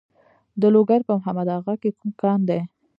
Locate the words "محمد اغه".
1.17-1.73